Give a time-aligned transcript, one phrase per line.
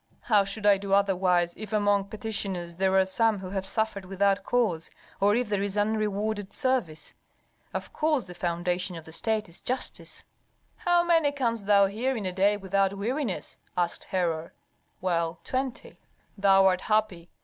[0.21, 4.43] "How should I do otherwise if among petitioners there are some who have suffered without
[4.43, 4.89] cause,
[5.19, 7.13] or if there is unrewarded service?
[7.71, 10.23] Of course the foundation of the state is justice."
[10.77, 14.53] "How many canst thou hear in a day without weariness?" asked Herhor.
[15.01, 15.99] "Well, twenty."
[16.35, 17.29] "Thou art happy.